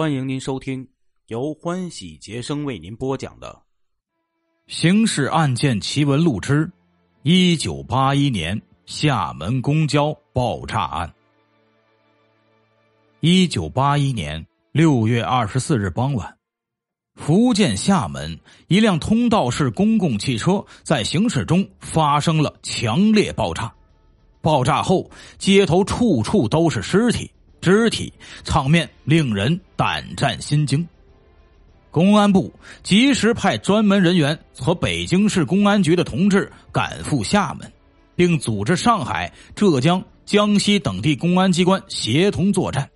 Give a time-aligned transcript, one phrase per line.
[0.00, 0.88] 欢迎您收听
[1.26, 3.60] 由欢喜杰生为您播讲的
[4.74, 6.72] 《刑事案件奇闻录之
[7.22, 11.06] 一九八一年厦门公交爆炸案》。
[13.20, 16.34] 一九八一年六月二十四日傍晚，
[17.16, 23.70] 福建厦门一辆通道式公共汽车在行驶中发生了强烈爆炸。
[24.40, 27.30] 爆炸后，街头处处都是尸体。
[27.60, 28.12] 肢体
[28.44, 30.86] 场面令人胆战心惊。
[31.90, 37.72] 公安部及时派专门人员和北京市公安局的同志赶赴厦门，
[38.14, 42.88] 并组织上海、浙江、江西等地公安机关协同作战。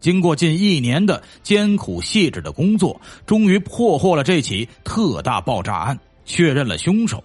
[0.00, 7.22] 经过近一年的艰苦细致的工作，终于破获了这起特大爆炸案，确认了凶手，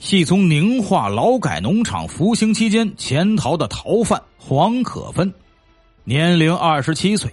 [0.00, 5.32] 系从宁化劳改农场服刑期间潜逃的逃犯黄可芬。
[6.04, 7.32] 年龄二十七岁，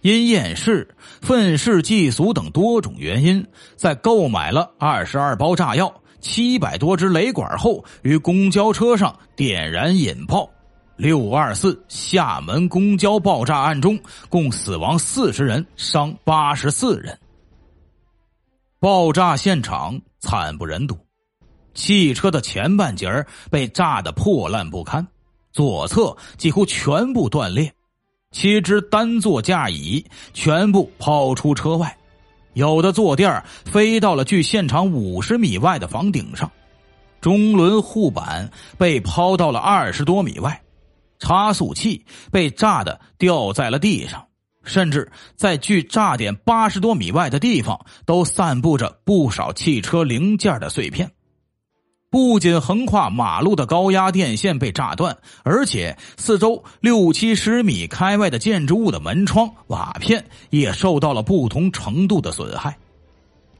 [0.00, 0.88] 因厌世、
[1.20, 10.48] 愤世嫉俗等多种原因，在购买了二十二包炸药、七百多支雷管后，于公交车上点燃引爆。
[10.96, 13.98] 六二四厦门公交爆炸案中，
[14.30, 17.18] 共死亡四十人，伤八十四人。
[18.80, 20.96] 爆炸现场惨不忍睹，
[21.74, 25.06] 汽车的前半截被炸得破烂不堪。
[25.56, 27.72] 左侧几乎全部断裂，
[28.30, 30.04] 七只单座架椅
[30.34, 31.96] 全部抛出车外，
[32.52, 36.52] 有的坐垫飞到了距现场五十米外的房顶上，
[37.22, 40.60] 中轮护板被抛到了二十多米外，
[41.18, 44.26] 差速器被炸的掉在了地上，
[44.62, 51.10] 甚至在距炸点八十多米外的地方都散布着不少汽车零件的碎片。
[52.16, 62.78] 不仅横跨马路的高压电线被炸断，而且四周六七十米开外的建筑物的门窗、瓦片也受到了不同程度的损害。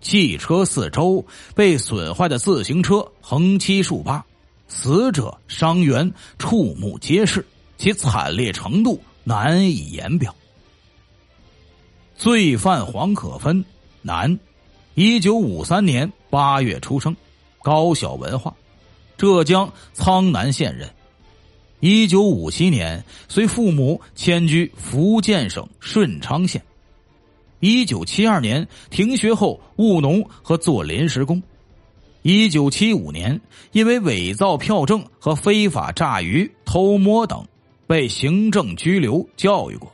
[0.00, 1.22] 汽车四周
[1.54, 4.24] 被损坏的自行车横七竖八，
[4.68, 7.44] 死者伤员触目皆是，
[7.76, 10.34] 其惨烈程度难以言表。
[12.16, 13.62] 罪犯黄可芬，
[14.00, 14.38] 男，
[14.94, 17.14] 一九五三年八月出生。
[17.66, 18.54] 高小文化，
[19.16, 20.88] 浙江苍南县人。
[21.80, 26.62] 一九五七年随父母迁居福建省顺昌县。
[27.58, 31.42] 一九七二年停学后务农和做临时工。
[32.22, 33.40] 一九七五年
[33.72, 37.44] 因为伪造票证和非法炸鱼、偷摸等，
[37.88, 39.92] 被行政拘留教育过。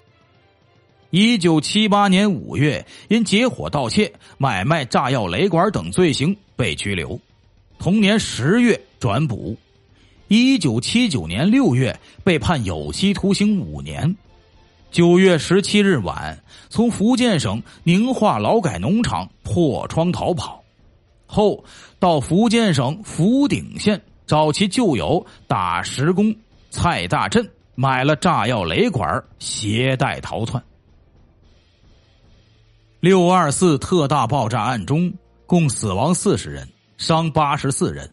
[1.09, 7.19] 一九七八年五月因结伙盗窃、买卖炸药、雷管等罪行被拘留。
[7.83, 9.57] 同年十月转捕，
[10.29, 14.17] 一九七九年六月被判有期徒刑五年。
[14.93, 20.63] 九月十七日晚，从福建省宁化劳改农场破窗逃跑，
[21.27, 21.65] 后
[21.99, 26.33] 到福建省福鼎县找其旧友打石工
[26.71, 30.63] 蔡大振买了炸药雷管，携带逃窜。
[33.01, 35.13] 六二四特大爆炸案中，
[35.47, 36.69] 共死亡四十人。
[36.97, 38.11] 伤八十四人，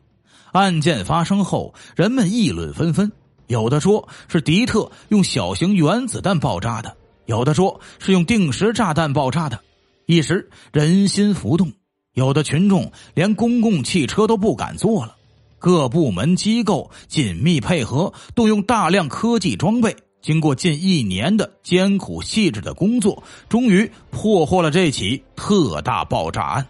[0.51, 3.11] 案件发生后，人们议论纷纷。
[3.47, 6.95] 有的说是迪特用小型原子弹爆炸的，
[7.25, 9.59] 有的说是用定时炸弹爆炸的。
[10.05, 11.71] 一时人心浮动，
[12.13, 15.15] 有的群众连公共汽车都不敢坐了。
[15.57, 26.67] 各部门机构紧密配合，动用大量科技装备，经过近一年的艰苦细致的工作，终于破获了这起特大爆炸案。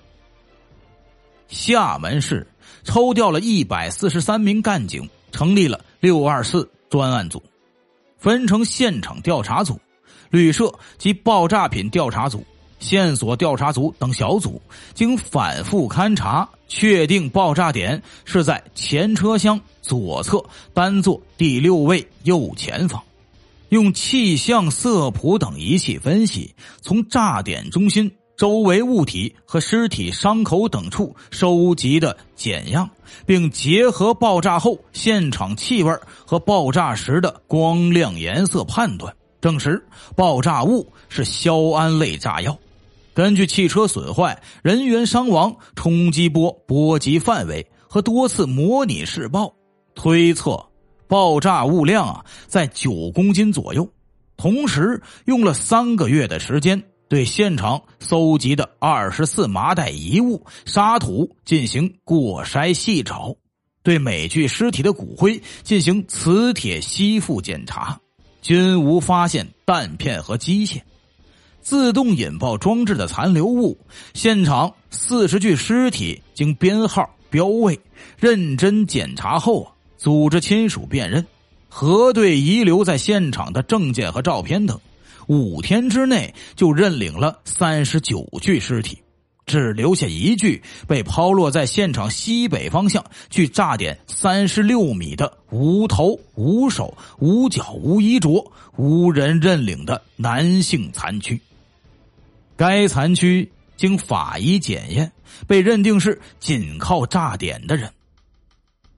[1.49, 2.47] 厦门市
[2.83, 7.43] 抽调了一百四十三名干警，成立了六二四专案组，
[8.17, 9.79] 分成现场调查组、
[10.29, 12.45] 旅社及爆炸品调查组、
[12.79, 14.61] 线索调查组等小组，
[14.93, 20.43] 经反复勘查，确定爆炸点是在前车厢左侧
[20.73, 23.01] 单座第六位右前方。
[23.69, 28.11] 用气象色谱等仪器分析，从炸点中心。
[28.39, 32.89] 周围物体和尸体伤口等处收集的检样，
[33.25, 35.93] 并结合爆炸后现场气味
[36.25, 42.57] 和爆炸时的光亮颜色判断，证实爆炸物是硝铵类炸药。
[43.13, 49.53] 根据汽车损坏、人员伤亡、冲击波波及范围和多次模拟试爆，
[49.95, 50.65] 推测
[51.09, 53.85] 爆炸物量啊在九公斤左右。
[54.37, 56.81] 同时用了三个月的时间。
[57.09, 63.35] 对现场搜集的二十四麻袋遗物、沙土进行过筛细找，
[63.81, 67.99] 对每具尸体的骨灰进行磁铁吸附检查，
[68.43, 70.79] 均无发现弹片和机械。
[71.61, 73.75] 自动引爆装置的残留物，
[74.13, 77.79] 现场四十具尸体经编号标位，
[78.19, 81.25] 认真检查后啊，组织亲属辨认，
[81.69, 84.79] 核对遗留在现场的证件和照片等，
[85.29, 88.97] 五天之内就认领了三十九具尸体。
[89.45, 101.41] 只留下一具被抛落在现场西北方向距炸点三十六米的无头无手无脚无衣着无人认领的男性残躯。
[102.55, 105.11] 该残躯经法医检验，
[105.47, 107.91] 被认定是紧靠炸点的人。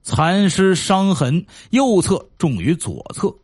[0.02, 3.34] 残尸伤痕右侧重于左侧，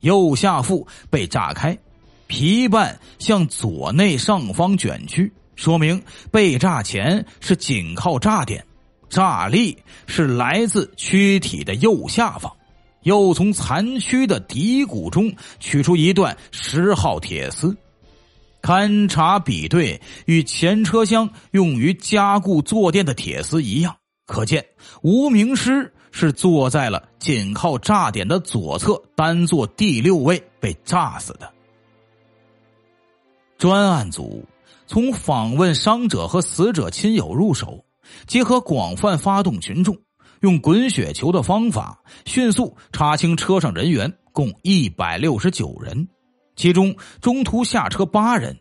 [0.00, 1.78] 右下腹被炸开，
[2.28, 5.32] 皮瓣向左内上方卷曲。
[5.56, 8.64] 说明被炸前是紧靠炸点，
[9.08, 9.76] 炸力
[10.06, 12.52] 是来自躯体的右下方，
[13.02, 17.76] 又从残躯的底骨中取出一段十号铁丝，
[18.62, 23.96] 勘察比对与前车厢用于加固坐垫的铁丝一样，
[24.26, 24.64] 可见
[25.02, 31.50] 无名尸是坐在了紧靠炸点的左侧单座第六位被炸死的。
[33.58, 34.44] 专案组。
[34.86, 37.84] 从访问伤者和死者亲友入手，
[38.26, 39.94] 结合广泛发动群众，
[40.40, 46.08] 用滚雪球的方法，迅速查清车上人员共一百六十九人，
[46.56, 48.56] 其中中途下车八人。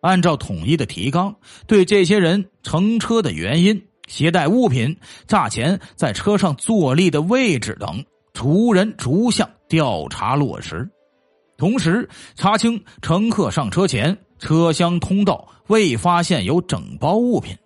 [0.00, 1.36] 按照统一的提纲，
[1.66, 4.96] 对这些人乘车的原因、携带物品、
[5.26, 10.88] 炸前在车上坐立的位置等，逐人逐项调查落实，
[11.56, 14.16] 同时查清乘客上车前。
[14.38, 17.56] 车厢通道未发现有整包物品，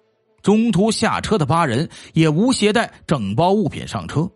[0.42, 4.28] 中途下车的八人也无携带整包物品上车。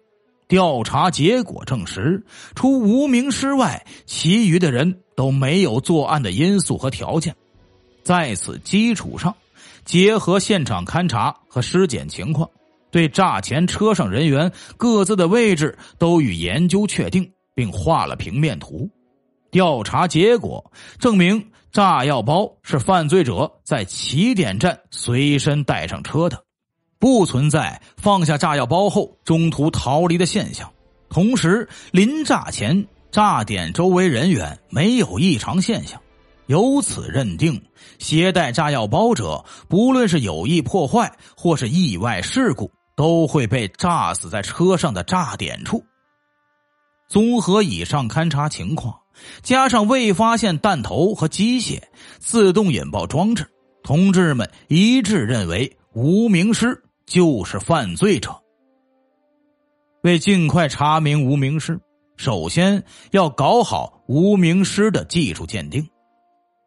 [0.49, 2.25] 调查结果证实，
[2.55, 7.35] 除无名尸外，其余的人都没有作案的因素和条件。
[8.05, 9.35] 在此基础上，
[9.85, 12.49] 结合现场勘查和尸检情况，
[12.93, 18.89] 对炸前车上人员各自的位置都予研究确定，并画了平面图。
[19.51, 21.51] 调查结果证明。
[21.73, 26.43] 炸药包是犯罪者在起点站随身带上车的，
[26.99, 30.73] 不存在放下炸药包后中途逃离的现象。
[31.11, 36.01] 同时，临炸前炸点周围人员没有异常现象，
[36.47, 37.63] 由此认定
[37.99, 45.85] 携带炸药包者，不论是有意破坏或是意外事故，都会被炸死在车上的炸点处。
[47.07, 48.99] 综合以上勘查情况。
[49.43, 51.81] 加上未发现弹头和机械
[52.19, 53.47] 自动引爆装置，
[53.83, 58.37] 同志们一致认为无名尸就是犯罪者。
[60.03, 61.81] 为尽快查明无名尸，
[62.17, 65.89] 首先要搞好无名尸的技术鉴定。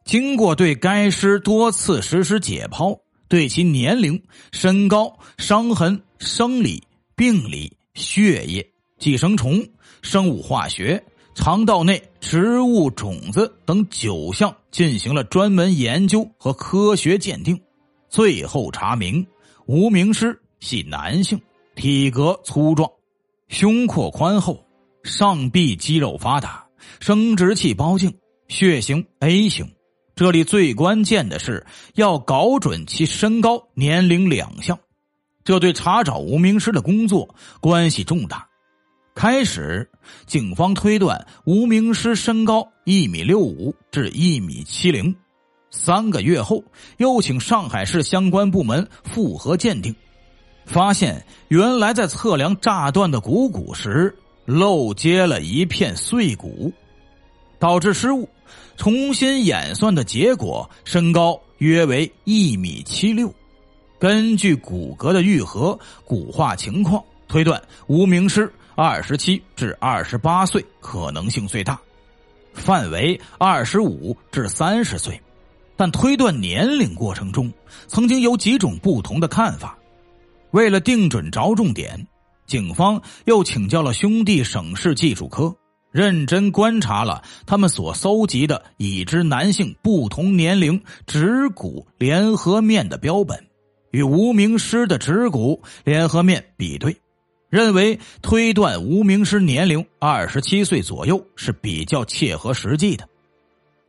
[0.05, 6.83] 经过对该尸多次实施解剖，对其年龄、身高、伤痕、生理、
[7.15, 8.67] 病理、血液、
[8.97, 9.63] 寄生虫、
[10.01, 11.03] 生物化学。
[11.35, 17.59] 肠道内植物种子等九项进行了专门研究和科学鉴定，
[18.09, 19.25] 最后查明
[19.65, 21.39] 无名尸系男性，
[21.75, 22.89] 体格粗壮，
[23.47, 24.63] 胸廓宽厚，
[25.03, 26.67] 上臂肌肉发达，
[26.99, 28.13] 生殖器包茎，
[28.47, 29.71] 血型 A 型。
[30.13, 34.77] 这里最关键的是要搞准其身高、年龄两项，
[35.45, 38.48] 这对查找无名尸的工作关系重大。
[39.15, 39.89] 开始，
[40.25, 45.13] 警方推断无名尸身高一米六五至一米七零。
[45.71, 46.63] 三个月后，
[46.97, 49.93] 又请上海市相关部门复核鉴定，
[50.65, 56.71] 发现原来在测量炸断的股骨时漏接了一片碎骨，
[57.59, 58.27] 导致失误。
[58.77, 63.31] 重新演算的结果，身高约为一米七六。
[63.99, 68.51] 根据骨骼的愈合、骨化情况，推断无名尸。
[68.81, 71.77] 二十七至二十八岁可能性最大，
[72.53, 75.21] 范围二十五至三十岁，
[75.75, 77.51] 但推断年龄过程中
[77.87, 79.77] 曾经有几种不同的看法。
[80.51, 82.07] 为了定准着重点，
[82.47, 85.53] 警方又请教了兄弟省市技术科，
[85.91, 93.45] 认真观察了他们所搜集的已知男性不同年龄指骨联合面的标本，
[93.91, 96.95] 与无名尸的指骨联合面比对。
[97.49, 103.07] 认为推断无名尸年龄二十七岁左右是比较切合实际的。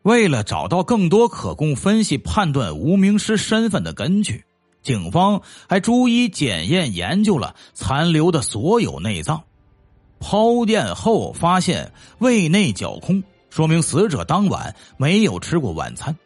[0.03, 4.45] 为了找到更多可供分析判断无名尸身份的根据，
[4.83, 9.43] 警方还逐一检验研究了残留的所有内脏。
[10.19, 16.17] 剖验后发现胃内绞空，说明死者当晚没有吃过晚餐。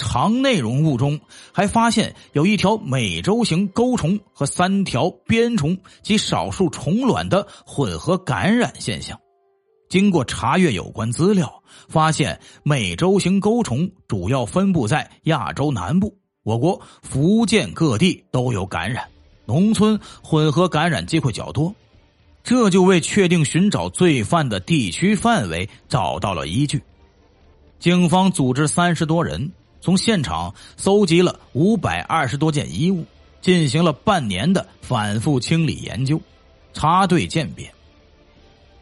[0.00, 1.20] 肠内容物中
[1.52, 9.20] 还发现有一条美洲型钩虫和三条鞭虫及少数虫卵的混合感染现象。
[9.90, 19.06] 经过查阅有关资料，发现美洲型钩虫主要分布在亚洲南部，我国福建各地都有感染，
[19.44, 21.74] 农村混合感染机会较多。
[22.42, 26.82] 这就为确定寻找罪犯的地区范围找到了依据。
[27.78, 29.52] 警方组织三十多人。
[29.80, 33.04] 从现场搜集了五百二十多件衣物，
[33.40, 36.20] 进行了半年的反复清理研究、
[36.74, 37.72] 插对鉴别。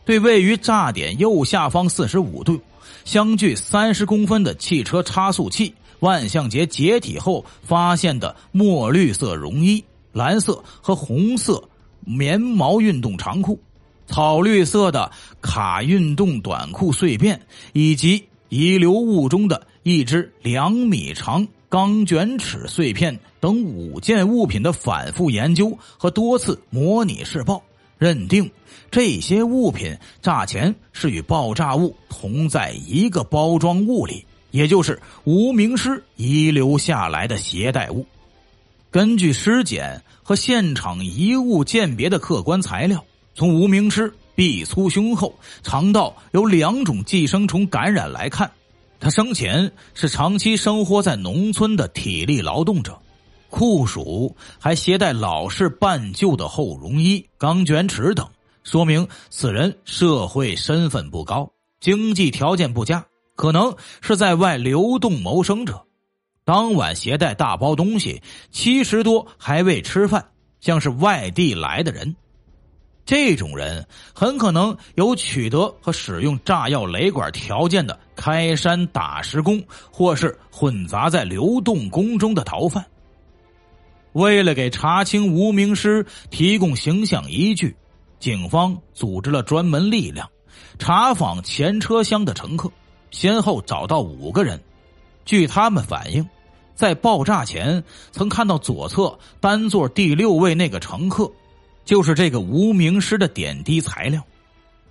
[0.05, 2.61] 对位于炸点右下方四十五度、
[3.05, 11.63] 相距三十公分的汽车差速器万向节解体后发现的墨绿色绒衣、蓝色和红色
[12.01, 13.61] 棉毛运动长裤、
[14.07, 17.41] 草绿色的卡运动短裤碎片，
[17.73, 19.68] 以及遗留物中的。
[19.89, 27.63] 一只两米长钢卷尺碎片等五件物品的反复研究和多次模拟试爆，
[27.97, 28.51] 认定
[28.91, 38.05] 这些物品炸前是与爆炸物同在一个包装物里，也就是无名尸遗留下来的携带物。
[38.91, 43.03] 根据尸检和现场遗物鉴别的客观材料，
[43.35, 48.51] 从无名尸臂粗胸厚、肠道有两种寄生虫感染来看。
[49.01, 52.99] 他生前是长期生活在农村的体力劳动者，
[53.49, 58.29] 酷暑还携带老式半旧的厚绒衣、钢卷尺等，
[58.65, 61.51] 说明此人社会身份不高，
[61.81, 65.85] 经济条件不佳，可能是在外流动谋生者。
[66.45, 72.17] 当晚携带大包东西，七十多还未吃饭，像是外地来的人。
[73.09, 82.85] 这种人很可能有取得和使用炸药雷管条件的开山打石工，或是混杂在流动工中的逃犯。
[84.13, 87.75] 为了给查清无名尸提供形象依据，
[88.21, 90.29] 警方组织了专门力量，
[90.79, 92.71] 查访前车厢的乘客，
[93.11, 94.61] 先后找到五个人。
[95.25, 96.29] 据他们反映，
[96.75, 101.33] 在爆炸前曾看到左侧单座第六位那个乘客。
[101.89, 104.23] 就是这个无名尸的点滴材料，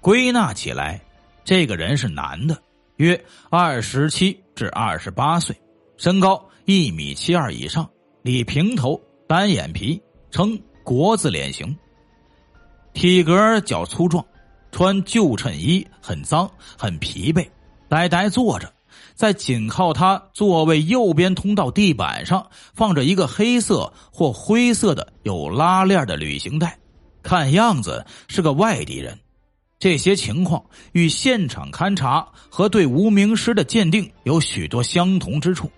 [0.02, 1.00] 归纳起来，
[1.44, 2.60] 这个人是男的，
[2.96, 5.56] 约二十七至二十八岁，
[5.96, 7.88] 身高一米七二以上，
[8.24, 10.02] 理平头，单眼皮，
[10.32, 11.78] 呈国字脸型，
[12.94, 14.26] 体格较粗壮，
[14.72, 17.48] 穿旧衬衣，很脏，很疲惫，
[17.88, 18.74] 呆呆坐着。
[19.14, 26.76] 在紧靠他座位右边通道地板上，放着一个黑色或灰色的有拉链的旅行袋。
[27.28, 29.20] 看样子是个外地人，
[29.80, 35.70] 这些情况与现场勘查和对无名尸的鉴定有许多相同之处。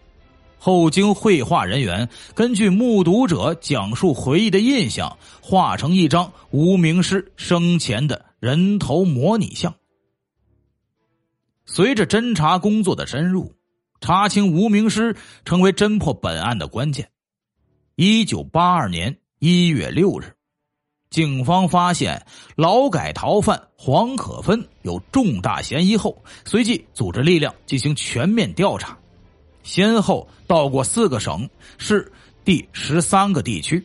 [0.60, 9.74] 后经绘画人员根据目睹者讲述回忆的印象，画成一张无名尸生前的人头模拟像。
[11.66, 13.56] 随着侦查工作的深入，
[14.02, 15.16] 查清无名尸
[15.46, 17.10] 成为侦破本案的关键。
[17.96, 20.36] 一九八二年一月六日。
[21.10, 22.24] 警方发现
[22.56, 28.96] 劳改逃犯黄可芬有重大嫌疑后，随即组织力量进行全面调查，
[29.64, 31.50] 先后到过四个省
[31.80, 32.12] 市、
[32.46, 33.84] 第十三个地区、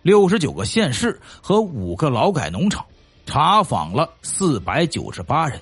[0.00, 2.86] 六十九个县市和五个劳改农场，
[3.26, 5.60] 查访了四百九十八人，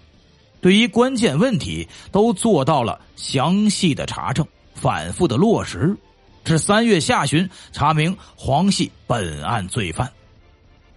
[0.61, 5.97] 对于关键问题都做到了详细的查证、反复的落实，
[6.45, 10.09] 至三月下旬查明黄系本案罪犯。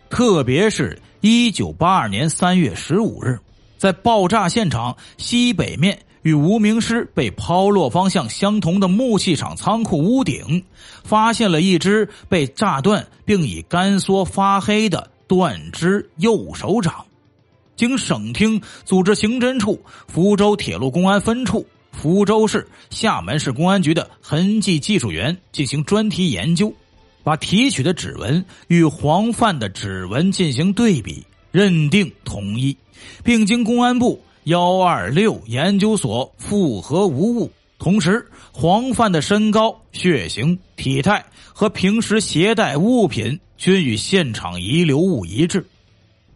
[0.09, 3.39] 特别是一九八二年三月十五日，
[3.77, 10.63] 在爆炸现场西北面与无名尸被抛落方向相同的木器厂仓库屋顶，
[11.03, 17.05] 发现了一只被炸断并已干缩发黑的断肢右手掌。
[17.75, 26.73] 经省厅组织刑侦处、福州铁路公安分处、福州市、厦门市公安局的痕迹技术员进行专题研究。
[27.25, 32.77] 把提取的指纹与黄范的指纹进行对比，认定同一，
[33.23, 37.51] 并经公安部幺二六研究所复核无误。
[37.79, 45.65] 同时，黄范的身高、血型、体态和平时携带物品均与现场遗留物一致。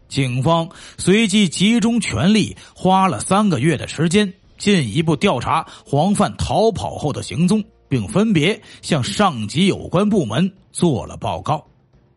[0.08, 0.68] 警方
[0.98, 7.62] 随即集中全力，花了三个月的时间，进一步调查黄范逃跑后的行踪。
[7.90, 11.66] 并分别向上级有关部门做了报告，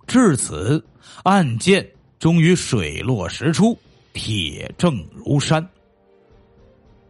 [0.08, 0.84] 至此，
[1.24, 1.88] 案件
[2.20, 3.78] 终于水落石出，
[4.14, 5.68] 铁证如山。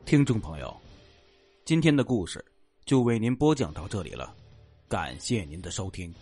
[0.05, 0.75] 听众朋友，
[1.65, 2.43] 今天的故事
[2.85, 4.33] 就为您播讲到这里了，
[4.87, 6.13] 感谢您的收听。